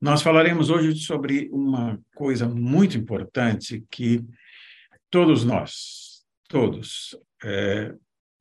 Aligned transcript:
Nós 0.00 0.22
falaremos 0.22 0.70
hoje 0.70 0.98
sobre 0.98 1.50
uma 1.52 2.02
coisa 2.14 2.48
muito 2.48 2.96
importante 2.96 3.86
que 3.90 4.24
todos 5.10 5.44
nós, 5.44 6.24
todos, 6.48 7.14
é, 7.44 7.94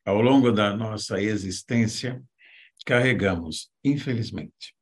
ao 0.05 0.21
longo 0.21 0.53
da 0.53 0.73
nossa 0.73 1.21
existência, 1.21 2.23
carregamos, 2.85 3.69
infelizmente. 3.83 4.73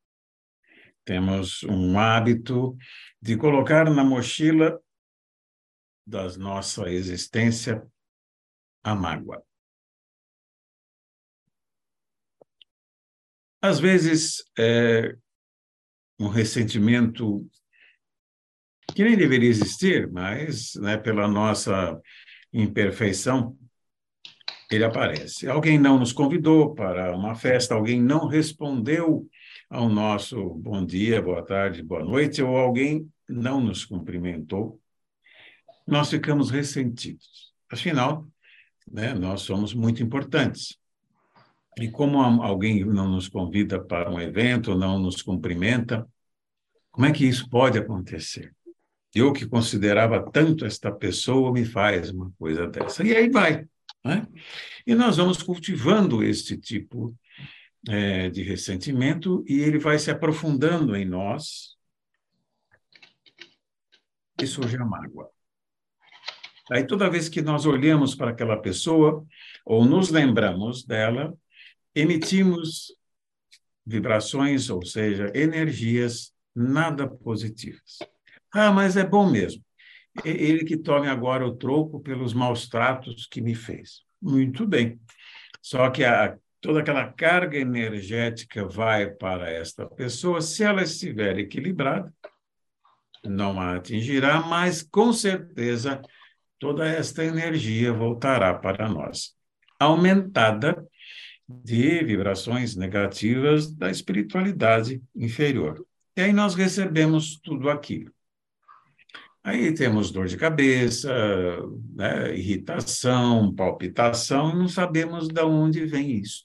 Temos 1.03 1.63
um 1.63 1.97
hábito 1.97 2.77
de 3.19 3.35
colocar 3.35 3.89
na 3.89 4.03
mochila 4.03 4.79
da 6.05 6.27
nossa 6.37 6.91
existência 6.91 7.83
a 8.83 8.93
mágoa. 8.93 9.43
Às 13.59 13.79
vezes, 13.79 14.43
é, 14.55 15.17
um 16.19 16.27
ressentimento 16.27 17.47
que 18.95 19.03
nem 19.03 19.17
deveria 19.17 19.49
existir, 19.49 20.09
mas 20.11 20.75
né, 20.75 20.97
pela 20.97 21.27
nossa 21.27 21.99
imperfeição, 22.51 23.57
ele 24.71 24.83
aparece. 24.83 25.47
Alguém 25.47 25.77
não 25.77 25.99
nos 25.99 26.11
convidou 26.11 26.73
para 26.73 27.15
uma 27.15 27.35
festa, 27.35 27.75
alguém 27.75 28.01
não 28.01 28.27
respondeu 28.27 29.27
ao 29.69 29.89
nosso 29.89 30.53
bom 30.55 30.85
dia, 30.85 31.21
boa 31.21 31.43
tarde, 31.43 31.83
boa 31.83 32.03
noite, 32.03 32.41
ou 32.41 32.57
alguém 32.57 33.09
não 33.27 33.59
nos 33.59 33.85
cumprimentou, 33.85 34.79
nós 35.85 36.09
ficamos 36.09 36.49
ressentidos. 36.49 37.53
Afinal, 37.69 38.25
né, 38.89 39.13
nós 39.13 39.41
somos 39.41 39.73
muito 39.73 40.01
importantes. 40.01 40.77
E 41.79 41.89
como 41.89 42.19
alguém 42.41 42.83
não 42.83 43.07
nos 43.07 43.29
convida 43.29 43.79
para 43.79 44.09
um 44.09 44.19
evento, 44.19 44.75
não 44.75 44.97
nos 44.97 45.21
cumprimenta, 45.21 46.07
como 46.97 47.05
é 47.05 47.11
que 47.11 47.27
isso 47.27 47.47
pode 47.47 47.77
acontecer? 47.77 48.55
Eu 49.13 49.31
que 49.31 49.45
considerava 49.45 50.31
tanto 50.31 50.65
esta 50.65 50.91
pessoa 50.91 51.53
me 51.53 51.63
faz 51.63 52.09
uma 52.09 52.31
coisa 52.39 52.65
dessa. 52.65 53.05
E 53.05 53.15
aí 53.15 53.29
vai. 53.29 53.67
Né? 54.03 54.27
E 54.83 54.95
nós 54.95 55.17
vamos 55.17 55.43
cultivando 55.43 56.23
este 56.23 56.57
tipo 56.57 57.15
é, 57.87 58.31
de 58.31 58.41
ressentimento 58.41 59.45
e 59.47 59.59
ele 59.59 59.77
vai 59.77 59.99
se 59.99 60.09
aprofundando 60.09 60.95
em 60.95 61.05
nós 61.05 61.77
e 64.41 64.47
surge 64.47 64.75
a 64.77 64.83
mágoa. 64.83 65.29
Aí 66.71 66.83
toda 66.83 67.11
vez 67.11 67.29
que 67.29 67.43
nós 67.43 67.67
olhamos 67.67 68.15
para 68.15 68.31
aquela 68.31 68.59
pessoa 68.59 69.23
ou 69.63 69.85
nos 69.85 70.09
lembramos 70.09 70.83
dela, 70.83 71.31
emitimos 71.93 72.91
vibrações, 73.85 74.71
ou 74.71 74.83
seja, 74.83 75.31
energias 75.35 76.35
nada 76.57 77.07
positivas. 77.07 77.99
Ah, 78.51 78.71
mas 78.71 78.97
é 78.97 79.05
bom 79.05 79.29
mesmo. 79.29 79.63
Ele 80.25 80.65
que 80.65 80.75
tome 80.75 81.07
agora 81.07 81.45
o 81.45 81.55
troco 81.55 81.99
pelos 81.99 82.33
maus 82.33 82.67
tratos 82.67 83.27
que 83.27 83.39
me 83.39 83.53
fez. 83.53 84.01
Muito 84.19 84.65
bem. 84.65 84.99
Só 85.61 85.91
que 85.91 86.03
a, 86.03 86.35
toda 86.59 86.79
aquela 86.79 87.13
carga 87.13 87.57
energética 87.59 88.67
vai 88.67 89.11
para 89.11 89.51
esta 89.51 89.85
pessoa, 89.85 90.41
se 90.41 90.63
ela 90.63 90.81
estiver 90.81 91.37
equilibrada, 91.37 92.11
não 93.23 93.59
a 93.59 93.75
atingirá, 93.75 94.41
mas 94.41 94.81
com 94.81 95.13
certeza 95.13 96.01
toda 96.57 96.87
esta 96.87 97.23
energia 97.23 97.93
voltará 97.93 98.55
para 98.55 98.89
nós, 98.89 99.35
aumentada 99.79 100.83
de 101.47 102.03
vibrações 102.03 102.75
negativas 102.75 103.71
da 103.71 103.91
espiritualidade 103.91 105.01
inferior. 105.15 105.85
E 106.17 106.21
aí 106.21 106.33
nós 106.33 106.55
recebemos 106.55 107.39
tudo 107.39 107.69
aquilo. 107.69 108.11
Aí 109.43 109.71
temos 109.71 110.09
dor 110.09 110.25
de 110.25 110.35
cabeça, 110.35 111.09
né, 111.93 112.35
irritação, 112.35 113.53
palpitação, 113.53 114.55
não 114.55 114.67
sabemos 114.67 115.27
de 115.27 115.41
onde 115.43 115.85
vem 115.85 116.19
isso. 116.19 116.43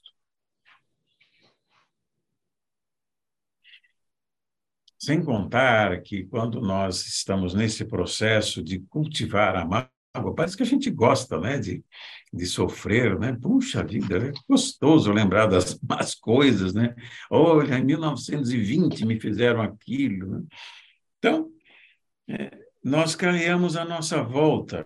Sem 4.99 5.25
contar 5.25 6.01
que 6.03 6.23
quando 6.25 6.61
nós 6.61 7.07
estamos 7.07 7.55
nesse 7.55 7.83
processo 7.83 8.63
de 8.63 8.79
cultivar 8.79 9.55
a 9.55 9.65
água. 10.13 10.33
Parece 10.33 10.55
que 10.55 10.63
a 10.63 10.65
gente 10.65 10.89
gosta, 10.91 11.39
né, 11.39 11.57
de, 11.57 11.83
de 12.31 12.45
sofrer, 12.45 13.19
né? 13.19 13.35
Puxa 13.41 13.83
vida, 13.83 14.17
é 14.17 14.31
gostoso 14.47 15.11
lembrar 15.11 15.47
das 15.47 15.79
más 15.81 16.13
coisas, 16.13 16.73
né? 16.73 16.95
Olha, 17.29 17.77
em 17.77 17.83
1920 17.83 19.05
me 19.05 19.19
fizeram 19.19 19.61
aquilo, 19.61 20.29
né? 20.29 20.43
Então, 21.17 21.49
é, 22.27 22.51
nós 22.83 23.15
carregamos 23.15 23.75
a 23.75 23.83
nossa 23.83 24.21
volta, 24.21 24.85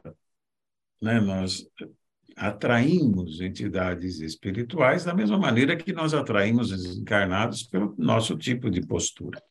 né? 1.02 1.20
Nós 1.20 1.68
atraímos 2.36 3.42
entidades 3.42 4.20
espirituais 4.20 5.04
da 5.04 5.14
mesma 5.14 5.38
maneira 5.38 5.76
que 5.76 5.92
nós 5.92 6.14
atraímos 6.14 6.72
os 6.72 6.98
encarnados 6.98 7.64
pelo 7.64 7.96
nosso 7.98 8.38
tipo 8.38 8.70
de 8.70 8.86
postura. 8.86 9.42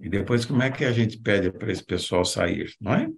E 0.00 0.08
depois, 0.08 0.44
como 0.44 0.62
é 0.62 0.70
que 0.70 0.84
a 0.84 0.90
gente 0.90 1.16
pede 1.18 1.52
para 1.52 1.70
esse 1.70 1.84
pessoal 1.84 2.24
sair, 2.24 2.74
não 2.80 2.94
é? 2.94 3.08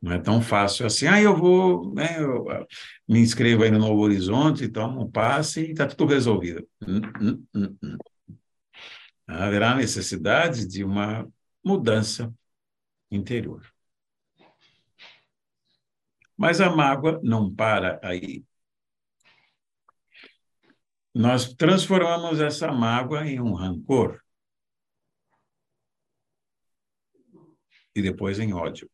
Não 0.00 0.12
é 0.12 0.18
tão 0.18 0.40
fácil 0.40 0.86
assim, 0.86 1.06
ah, 1.06 1.20
eu 1.20 1.36
vou, 1.36 1.92
né, 1.94 2.16
eu 2.18 2.48
ah, 2.50 2.66
me 3.08 3.20
inscrevo 3.20 3.64
aí 3.64 3.70
no 3.70 3.78
Novo 3.78 4.00
Horizonte, 4.00 4.68
tomo 4.68 5.02
um 5.02 5.10
passe 5.10 5.62
e 5.66 5.70
está 5.72 5.86
tudo 5.86 6.06
resolvido. 6.06 6.66
Hum, 6.86 7.00
hum, 7.20 7.46
hum, 7.54 7.76
hum, 7.82 7.98
Haverá 9.26 9.74
necessidade 9.74 10.66
de 10.66 10.82
uma 10.84 11.28
mudança 11.64 12.32
interior. 13.10 13.62
Mas 16.36 16.60
a 16.60 16.70
mágoa 16.70 17.20
não 17.22 17.52
para 17.54 18.00
aí. 18.02 18.44
Nós 21.14 21.52
transformamos 21.54 22.40
essa 22.40 22.72
mágoa 22.72 23.26
em 23.26 23.40
um 23.40 23.52
rancor 23.52 24.22
e 27.94 28.00
depois 28.00 28.38
em 28.38 28.52
ódio. 28.54 28.88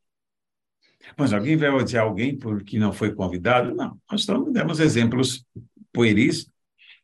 Mas 1.16 1.32
alguém 1.32 1.56
vai 1.56 1.70
odiar 1.70 2.04
alguém 2.04 2.36
porque 2.36 2.78
não 2.78 2.92
foi 2.92 3.14
convidado? 3.14 3.74
Não. 3.74 4.00
Nós 4.10 4.26
demos 4.52 4.80
exemplos 4.80 5.44
pueris, 5.92 6.50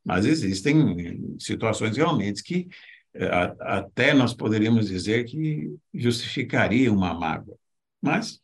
mas 0.05 0.25
existem 0.25 1.37
situações 1.39 1.97
realmente 1.97 2.43
que 2.43 2.69
eh, 3.15 3.55
até 3.61 4.15
nós 4.15 4.35
poderíamos 4.35 4.89
dizer 4.89 5.25
que 5.25 5.75
justificaria 5.93 6.93
uma 6.93 7.13
mágoa. 7.15 7.57
Mas, 8.01 8.41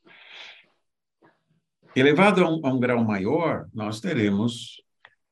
elevado 1.95 2.45
a 2.45 2.51
um, 2.51 2.67
a 2.67 2.73
um 2.73 2.79
grau 2.79 3.03
maior, 3.05 3.67
nós 3.73 4.01
teremos 4.01 4.83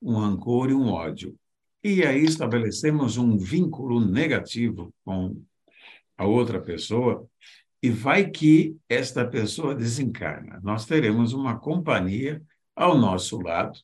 um 0.01 0.17
rancor 0.17 0.71
e 0.71 0.75
um 0.75 0.89
ódio. 0.89 1.37
E 1.83 2.03
aí 2.03 2.25
estabelecemos 2.25 3.19
um 3.19 3.37
vínculo 3.37 4.01
negativo 4.01 4.95
com 5.05 5.37
a 6.17 6.25
outra 6.25 6.61
pessoa 6.61 7.29
e 7.85 7.91
vai 7.91 8.31
que 8.31 8.79
esta 8.89 9.29
pessoa 9.29 9.75
desencarna. 9.75 10.59
Nós 10.63 10.87
teremos 10.87 11.35
uma 11.35 11.59
companhia 11.59 12.43
ao 12.75 12.97
nosso 12.97 13.39
lado 13.39 13.79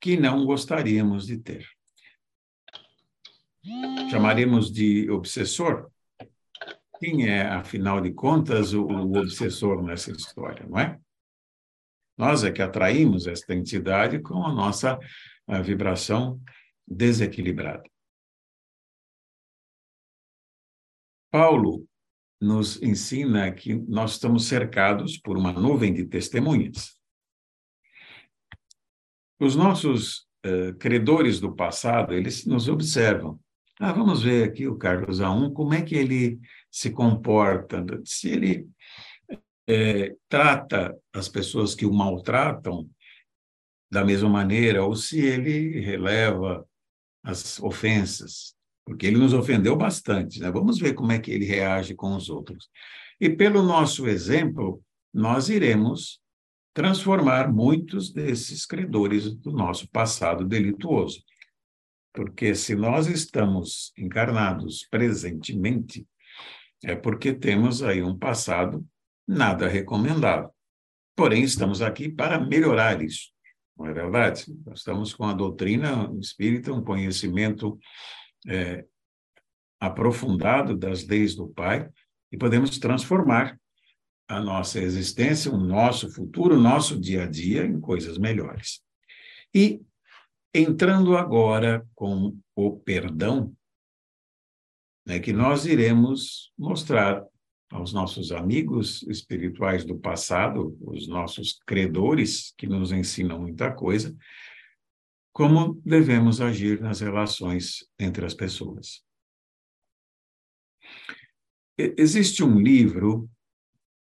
que 0.00 0.16
não 0.16 0.46
gostaríamos 0.46 1.26
de 1.26 1.38
ter. 1.38 1.68
Chamaremos 4.08 4.70
de 4.70 5.10
obsessor? 5.10 5.90
Quem 7.00 7.28
é, 7.28 7.42
afinal 7.42 8.00
de 8.00 8.12
contas, 8.12 8.72
o, 8.72 8.84
o 8.86 9.18
obsessor 9.18 9.82
nessa 9.82 10.12
história, 10.12 10.64
não 10.64 10.78
é? 10.78 10.96
Nós 12.16 12.44
é 12.44 12.52
que 12.52 12.62
atraímos 12.62 13.26
esta 13.26 13.52
entidade 13.52 14.20
com 14.20 14.46
a 14.46 14.52
nossa 14.52 14.96
a 15.44 15.60
vibração 15.60 16.40
desequilibrada. 16.86 17.82
Paulo 21.32 21.84
nos 22.40 22.82
ensina 22.82 23.50
que 23.52 23.74
nós 23.74 24.12
estamos 24.12 24.46
cercados 24.46 25.18
por 25.18 25.36
uma 25.36 25.52
nuvem 25.52 25.92
de 25.92 26.04
testemunhas. 26.04 26.98
Os 29.40 29.56
nossos 29.56 30.26
uh, 30.46 30.74
credores 30.78 31.40
do 31.40 31.54
passado, 31.54 32.14
eles 32.14 32.44
nos 32.46 32.68
observam. 32.68 33.40
Ah, 33.80 33.92
vamos 33.92 34.22
ver 34.22 34.44
aqui 34.44 34.68
o 34.68 34.76
Carlos 34.76 35.20
A1, 35.20 35.52
como 35.52 35.74
é 35.74 35.82
que 35.82 35.96
ele 35.96 36.38
se 36.70 36.90
comporta, 36.90 37.84
se 38.04 38.30
ele 38.30 38.68
é, 39.66 40.14
trata 40.28 40.96
as 41.12 41.28
pessoas 41.28 41.74
que 41.74 41.84
o 41.84 41.92
maltratam 41.92 42.88
da 43.90 44.04
mesma 44.04 44.28
maneira, 44.28 44.84
ou 44.84 44.94
se 44.94 45.20
ele 45.20 45.80
releva 45.80 46.66
as 47.22 47.60
ofensas 47.60 48.53
porque 48.84 49.06
ele 49.06 49.16
nos 49.16 49.32
ofendeu 49.32 49.76
bastante, 49.76 50.40
né? 50.40 50.50
Vamos 50.50 50.78
ver 50.78 50.94
como 50.94 51.12
é 51.12 51.18
que 51.18 51.30
ele 51.30 51.44
reage 51.44 51.94
com 51.94 52.14
os 52.14 52.28
outros. 52.28 52.68
E 53.20 53.30
pelo 53.30 53.62
nosso 53.62 54.06
exemplo, 54.06 54.82
nós 55.12 55.48
iremos 55.48 56.20
transformar 56.74 57.52
muitos 57.52 58.12
desses 58.12 58.66
credores 58.66 59.32
do 59.34 59.52
nosso 59.52 59.88
passado 59.88 60.44
delituoso. 60.44 61.22
Porque 62.12 62.54
se 62.54 62.74
nós 62.74 63.06
estamos 63.06 63.92
encarnados 63.96 64.86
presentemente, 64.90 66.06
é 66.84 66.94
porque 66.94 67.32
temos 67.32 67.82
aí 67.82 68.02
um 68.02 68.18
passado 68.18 68.84
nada 69.26 69.66
recomendável. 69.68 70.50
Porém, 71.16 71.42
estamos 71.42 71.80
aqui 71.80 72.08
para 72.08 72.40
melhorar 72.40 73.00
isso, 73.02 73.30
não 73.78 73.86
é 73.86 73.92
verdade? 73.92 74.44
Nós 74.66 74.80
estamos 74.80 75.14
com 75.14 75.24
a 75.24 75.32
doutrina 75.32 76.12
espírita, 76.20 76.72
um 76.72 76.82
conhecimento 76.82 77.78
é, 78.46 78.84
aprofundado 79.80 80.76
das 80.76 81.06
leis 81.06 81.34
do 81.34 81.48
Pai, 81.48 81.88
e 82.32 82.36
podemos 82.36 82.78
transformar 82.78 83.58
a 84.26 84.40
nossa 84.40 84.80
existência, 84.80 85.52
o 85.52 85.58
nosso 85.58 86.10
futuro, 86.10 86.56
o 86.56 86.60
nosso 86.60 86.98
dia 86.98 87.24
a 87.24 87.26
dia 87.26 87.64
em 87.64 87.80
coisas 87.80 88.18
melhores. 88.18 88.82
E 89.54 89.80
entrando 90.52 91.16
agora 91.16 91.86
com 91.94 92.36
o 92.56 92.76
perdão, 92.78 93.54
né, 95.06 95.18
que 95.18 95.32
nós 95.32 95.66
iremos 95.66 96.52
mostrar 96.58 97.24
aos 97.70 97.92
nossos 97.92 98.32
amigos 98.32 99.02
espirituais 99.04 99.84
do 99.84 99.98
passado, 99.98 100.76
os 100.80 101.06
nossos 101.08 101.58
credores, 101.66 102.54
que 102.56 102.66
nos 102.66 102.92
ensinam 102.92 103.40
muita 103.40 103.72
coisa, 103.72 104.16
como 105.34 105.82
devemos 105.84 106.40
agir 106.40 106.80
nas 106.80 107.00
relações 107.00 107.84
entre 107.98 108.24
as 108.24 108.34
pessoas. 108.34 109.04
Existe 111.76 112.44
um 112.44 112.60
livro 112.60 113.28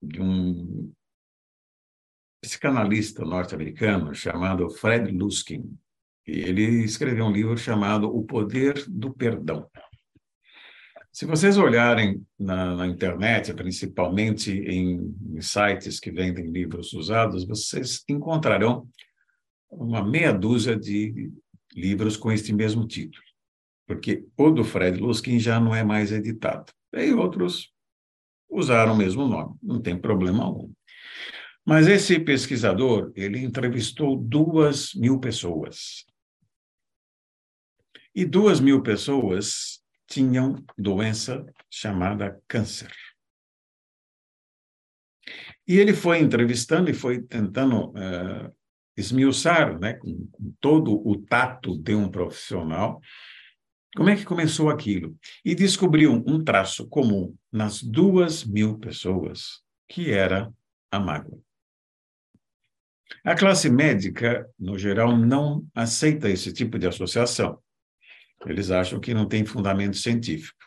de 0.02 0.22
um 0.22 0.94
psicanalista 2.42 3.24
norte-americano 3.24 4.14
chamado 4.14 4.70
Fred 4.70 5.10
Luskin. 5.12 5.80
E 6.28 6.42
ele 6.42 6.84
escreveu 6.84 7.26
um 7.26 7.32
livro 7.32 7.58
chamado 7.58 8.14
O 8.14 8.26
Poder 8.26 8.84
do 8.90 9.14
Perdão. 9.14 9.70
Se 11.10 11.26
vocês 11.26 11.58
olharem 11.58 12.22
na, 12.38 12.76
na 12.76 12.86
internet, 12.86 13.54
principalmente 13.54 14.52
em, 14.52 15.16
em, 15.32 15.42
sites 15.42 16.02
que 16.02 16.12
vendem 16.12 16.52
livros 16.52 16.92
usados, 16.92 17.46
vocês 17.46 18.04
encontrarão 18.10 18.90
uma 19.78 20.04
meia 20.04 20.32
dúzia 20.32 20.76
de 20.76 21.32
livros 21.76 22.18
com 22.18 22.32
este 22.32 22.54
mesmo 22.54 22.88
título, 22.88 23.24
porque 23.88 24.26
o 24.38 24.52
do 24.52 24.64
Fred 24.64 25.00
Luskin 25.00 25.40
já 25.40 25.60
não 25.60 25.74
é 25.74 25.84
mais 25.84 26.12
editado. 26.12 26.72
E 26.94 27.12
outros 27.14 27.74
usaram 28.50 28.94
o 28.94 28.98
mesmo 28.98 29.28
nome, 29.28 29.56
não 29.62 29.82
tem 29.82 30.00
problema 30.00 30.44
algum. 30.44 30.72
Mas 31.66 31.88
esse 31.88 32.20
pesquisador, 32.20 33.12
ele 33.16 33.40
entrevistou 33.40 34.18
duas 34.18 34.94
mil 34.94 35.20
pessoas. 35.20 36.06
E 38.14 38.26
duas 38.26 38.60
mil 38.60 38.84
pessoas 38.84 39.82
tinham 40.08 40.64
doença 40.78 41.46
chamada 41.70 42.40
câncer. 42.48 42.94
E 45.68 45.78
ele 45.78 45.94
foi 45.94 46.20
entrevistando 46.20 46.92
e 46.92 46.94
foi 46.94 47.22
tentando 47.22 47.92
uh, 47.92 48.54
esmiuçar, 48.96 49.80
né, 49.80 49.94
com, 49.94 50.28
com 50.32 50.54
todo 50.60 51.02
o 51.08 51.18
tato 51.18 51.78
de 51.78 51.96
um 51.96 52.10
profissional, 52.10 53.02
como 53.96 54.10
é 54.10 54.16
que 54.16 54.26
começou 54.26 54.70
aquilo? 54.70 55.16
E 55.46 55.54
descobriu 55.54 56.12
um 56.26 56.44
traço 56.44 56.88
comum 56.88 57.36
nas 57.52 57.84
duas 57.84 58.44
mil 58.44 58.80
pessoas, 58.80 59.62
que 59.88 60.12
era 60.12 60.52
a 60.92 61.00
mágoa. 61.00 61.40
A 63.24 63.36
classe 63.36 63.70
médica, 63.70 64.50
no 64.58 64.78
geral, 64.80 65.16
não 65.16 65.66
aceita 65.76 66.28
esse 66.28 66.52
tipo 66.52 66.80
de 66.80 66.88
associação. 66.88 67.60
Eles 68.46 68.72
acham 68.72 69.00
que 69.00 69.14
não 69.14 69.28
tem 69.28 69.46
fundamento 69.46 69.96
científico. 69.96 70.58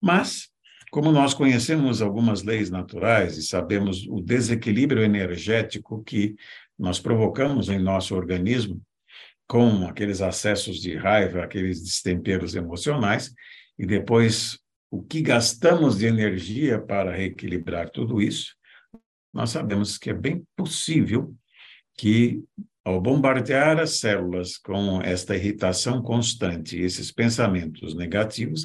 Mas, 0.00 0.48
como 0.90 1.10
nós 1.10 1.32
conhecemos 1.32 2.02
algumas 2.02 2.42
leis 2.42 2.70
naturais 2.70 3.38
e 3.38 3.42
sabemos 3.42 4.06
o 4.06 4.20
desequilíbrio 4.20 5.02
energético 5.02 6.04
que 6.04 6.36
nós 6.78 7.00
provocamos 7.00 7.68
em 7.68 7.78
nosso 7.78 8.14
organismo 8.14 8.80
com 9.46 9.86
aqueles 9.86 10.20
acessos 10.20 10.80
de 10.80 10.94
raiva, 10.94 11.42
aqueles 11.42 11.82
destemperos 11.82 12.54
emocionais, 12.54 13.32
e 13.78 13.86
depois 13.86 14.58
o 14.90 15.02
que 15.02 15.22
gastamos 15.22 15.98
de 15.98 16.06
energia 16.06 16.80
para 16.80 17.14
reequilibrar 17.14 17.90
tudo 17.90 18.20
isso, 18.20 18.54
nós 19.32 19.50
sabemos 19.50 19.98
que 19.98 20.10
é 20.10 20.14
bem 20.14 20.44
possível 20.56 21.34
que 21.96 22.42
ao 22.84 23.00
bombardear 23.00 23.78
as 23.78 23.98
células 23.98 24.56
com 24.56 25.02
esta 25.02 25.36
irritação 25.36 26.02
constante, 26.02 26.80
esses 26.80 27.12
pensamentos 27.12 27.94
negativos, 27.94 28.62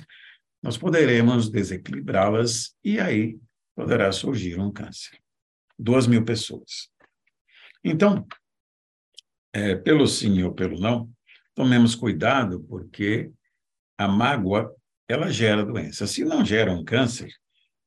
nós 0.62 0.77
poderemos 0.77 1.50
desequilibrá-las 1.50 2.74
e 2.83 3.00
aí 3.00 3.38
poderá 3.75 4.12
surgir 4.13 4.57
um 4.59 4.71
câncer. 4.71 5.18
Duas 5.77 6.07
mil 6.07 6.24
pessoas. 6.24 6.89
Então, 7.83 8.25
é, 9.53 9.75
pelo 9.75 10.07
sim 10.07 10.41
ou 10.44 10.53
pelo 10.53 10.80
não, 10.80 11.12
tomemos 11.53 11.95
cuidado, 11.95 12.62
porque 12.63 13.31
a 13.97 14.07
mágoa 14.07 14.74
ela 15.07 15.30
gera 15.30 15.65
doença. 15.65 16.07
Se 16.07 16.24
não 16.24 16.44
gera 16.44 16.71
um 16.71 16.83
câncer, 16.83 17.31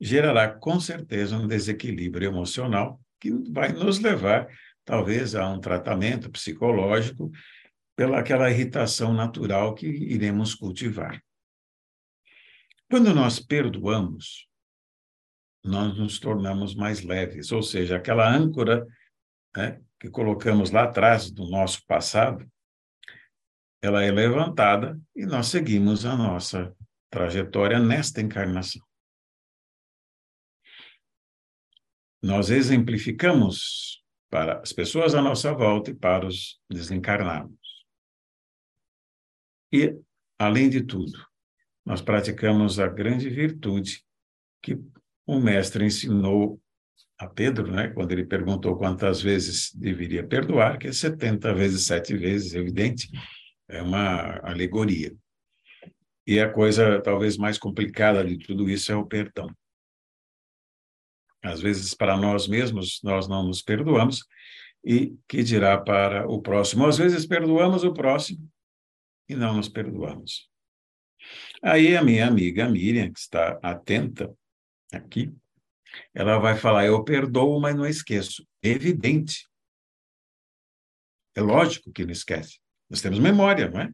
gerará 0.00 0.48
com 0.48 0.78
certeza 0.78 1.36
um 1.36 1.46
desequilíbrio 1.46 2.28
emocional 2.28 3.00
que 3.18 3.30
vai 3.50 3.72
nos 3.72 3.98
levar 3.98 4.46
talvez 4.84 5.34
a 5.34 5.48
um 5.48 5.58
tratamento 5.58 6.30
psicológico 6.30 7.30
pela 7.96 8.20
aquela 8.20 8.50
irritação 8.50 9.12
natural 9.12 9.74
que 9.74 9.86
iremos 9.86 10.54
cultivar. 10.54 11.20
Quando 12.88 13.12
nós 13.12 13.40
perdoamos, 13.40 14.46
nós 15.64 15.98
nos 15.98 16.20
tornamos 16.20 16.74
mais 16.74 17.02
leves, 17.02 17.50
ou 17.50 17.62
seja, 17.62 17.96
aquela 17.96 18.30
âncora 18.30 18.86
né, 19.56 19.82
que 19.98 20.10
colocamos 20.10 20.70
lá 20.70 20.84
atrás 20.84 21.30
do 21.30 21.48
nosso 21.48 21.84
passado, 21.86 22.46
ela 23.82 24.02
é 24.02 24.10
levantada 24.10 25.00
e 25.14 25.24
nós 25.24 25.46
seguimos 25.46 26.04
a 26.04 26.16
nossa 26.16 26.74
trajetória 27.10 27.78
nesta 27.78 28.20
encarnação. 28.20 28.82
Nós 32.22 32.50
exemplificamos 32.50 34.04
para 34.28 34.60
as 34.60 34.72
pessoas 34.72 35.14
à 35.14 35.22
nossa 35.22 35.52
volta 35.52 35.90
e 35.90 35.94
para 35.94 36.26
os 36.26 36.60
desencarnados. 36.68 37.56
E, 39.72 39.96
além 40.38 40.68
de 40.68 40.82
tudo, 40.82 41.24
nós 41.84 42.02
praticamos 42.02 42.80
a 42.80 42.88
grande 42.88 43.30
virtude 43.30 44.04
que 44.60 44.76
o 45.24 45.38
mestre 45.38 45.84
ensinou 45.84 46.60
a 47.18 47.26
Pedro, 47.26 47.70
né, 47.70 47.88
quando 47.88 48.12
ele 48.12 48.24
perguntou 48.24 48.76
quantas 48.76 49.22
vezes 49.22 49.74
deveria 49.74 50.26
perdoar, 50.26 50.78
que 50.78 50.88
é 50.88 50.92
70 50.92 51.54
vezes 51.54 51.86
sete 51.86 52.16
vezes, 52.16 52.54
evidente, 52.54 53.08
é 53.68 53.80
uma 53.80 54.38
alegoria. 54.42 55.14
E 56.26 56.40
a 56.40 56.52
coisa 56.52 57.00
talvez 57.00 57.36
mais 57.36 57.56
complicada 57.56 58.24
de 58.24 58.36
tudo 58.38 58.68
isso 58.68 58.92
é 58.92 58.96
o 58.96 59.06
perdão. 59.06 59.48
Às 61.42 61.60
vezes, 61.60 61.94
para 61.94 62.16
nós 62.16 62.48
mesmos, 62.48 63.00
nós 63.02 63.28
não 63.28 63.44
nos 63.44 63.62
perdoamos, 63.62 64.24
e 64.84 65.16
que 65.28 65.42
dirá 65.42 65.78
para 65.78 66.28
o 66.28 66.42
próximo. 66.42 66.86
Às 66.86 66.98
vezes, 66.98 67.26
perdoamos 67.26 67.84
o 67.84 67.92
próximo 67.92 68.48
e 69.28 69.34
não 69.34 69.56
nos 69.56 69.68
perdoamos. 69.68 70.50
Aí, 71.62 71.96
a 71.96 72.02
minha 72.02 72.26
amiga 72.26 72.68
Miriam, 72.68 73.12
que 73.12 73.18
está 73.18 73.58
atenta 73.62 74.32
aqui, 74.92 75.32
ela 76.14 76.38
vai 76.38 76.56
falar: 76.56 76.86
Eu 76.86 77.02
perdoo, 77.04 77.60
mas 77.60 77.74
não 77.74 77.86
esqueço. 77.86 78.46
É 78.62 78.68
evidente. 78.68 79.48
É 81.34 81.40
lógico 81.40 81.92
que 81.92 82.04
não 82.04 82.12
esquece. 82.12 82.58
Nós 82.88 83.00
temos 83.00 83.18
memória, 83.18 83.68
não 83.68 83.80
é? 83.80 83.92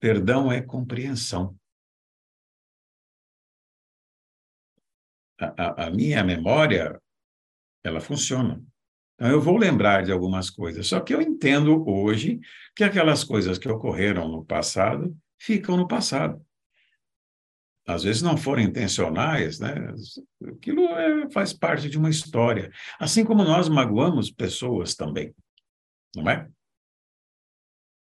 Perdão 0.00 0.50
é 0.50 0.60
compreensão. 0.60 1.56
a, 5.38 5.84
a, 5.84 5.86
a 5.86 5.90
minha 5.90 6.22
memória, 6.24 7.00
ela 7.84 8.00
funciona. 8.00 8.62
Então, 9.14 9.30
eu 9.30 9.40
vou 9.40 9.56
lembrar 9.56 10.02
de 10.02 10.12
algumas 10.12 10.50
coisas, 10.50 10.86
só 10.86 11.00
que 11.00 11.14
eu 11.14 11.20
entendo 11.20 11.88
hoje 11.88 12.40
que 12.74 12.84
aquelas 12.84 13.24
coisas 13.24 13.58
que 13.58 13.68
ocorreram 13.68 14.28
no 14.28 14.44
passado 14.44 15.16
ficam 15.38 15.76
no 15.76 15.88
passado. 15.88 16.44
Às 17.86 18.02
vezes 18.02 18.20
não 18.20 18.36
foram 18.36 18.62
intencionais, 18.62 19.60
né? 19.60 19.72
Aquilo 20.44 20.82
é, 20.86 21.30
faz 21.30 21.52
parte 21.52 21.88
de 21.88 21.96
uma 21.96 22.10
história. 22.10 22.72
Assim 22.98 23.24
como 23.24 23.44
nós 23.44 23.68
magoamos 23.68 24.30
pessoas 24.30 24.94
também, 24.96 25.32
não 26.14 26.28
é? 26.28 26.48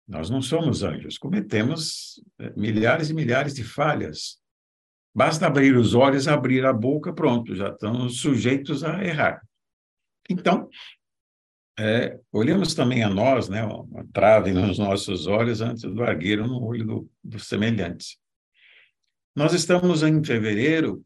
Nós 0.07 0.29
não 0.29 0.41
somos 0.41 0.83
anjos, 0.83 1.17
cometemos 1.17 2.23
é, 2.39 2.51
milhares 2.55 3.09
e 3.11 3.13
milhares 3.13 3.53
de 3.53 3.63
falhas. 3.63 4.39
Basta 5.13 5.45
abrir 5.45 5.75
os 5.75 5.93
olhos, 5.93 6.27
abrir 6.27 6.65
a 6.65 6.73
boca, 6.73 7.13
pronto, 7.13 7.55
já 7.55 7.69
estamos 7.69 8.19
sujeitos 8.19 8.83
a 8.83 9.03
errar. 9.03 9.41
Então, 10.29 10.69
é, 11.79 12.19
olhemos 12.31 12.73
também 12.73 13.03
a 13.03 13.09
nós, 13.09 13.47
né, 13.47 13.63
uma 13.63 14.05
trave 14.11 14.51
nos 14.51 14.79
nossos 14.79 15.27
olhos 15.27 15.61
antes 15.61 15.83
do 15.83 16.03
argueiro 16.03 16.47
no 16.47 16.63
olho 16.63 16.85
do, 16.85 17.11
do 17.23 17.39
semelhante. 17.39 18.17
Nós 19.37 19.53
estamos 19.53 20.01
em 20.01 20.23
fevereiro, 20.23 21.05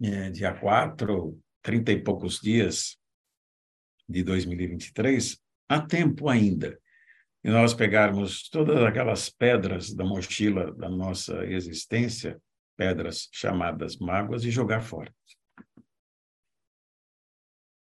é, 0.00 0.30
dia 0.30 0.54
4, 0.54 1.36
30 1.62 1.90
e 1.90 2.00
poucos 2.00 2.38
dias 2.38 2.96
de 4.08 4.22
2023, 4.22 5.36
há 5.68 5.80
tempo 5.84 6.28
ainda 6.28 6.80
e 7.42 7.50
nós 7.50 7.74
pegarmos 7.74 8.48
todas 8.50 8.80
aquelas 8.84 9.28
pedras 9.28 9.92
da 9.92 10.04
mochila 10.04 10.72
da 10.74 10.88
nossa 10.88 11.44
existência, 11.44 12.40
pedras 12.76 13.28
chamadas 13.32 13.96
mágoas, 13.96 14.44
e 14.44 14.50
jogar 14.52 14.80
fora. 14.80 15.12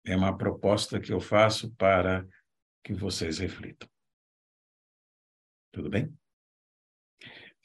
É 0.07 0.17
uma 0.17 0.39
proposta 0.39 0.99
que 0.99 1.13
eu 1.13 1.21
faço 1.21 1.71
para 1.75 2.27
que 2.83 2.95
vocês 2.95 3.41
reflitam. 3.41 3.87
Tudo 5.71 5.91
bem? 5.91 6.17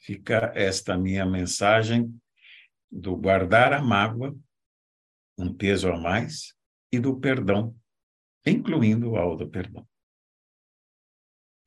Fica 0.02 0.52
esta 0.56 0.98
minha 0.98 1.24
mensagem 1.24 2.12
do 2.90 3.16
guardar 3.16 3.72
a 3.72 3.80
mágoa, 3.80 4.36
um 5.38 5.54
peso 5.54 5.88
a 5.92 5.96
mais, 5.96 6.54
e 6.90 6.98
do 6.98 7.20
perdão, 7.20 7.74
incluindo 8.44 9.12
o 9.12 9.16
auto-perdão. 9.16 9.86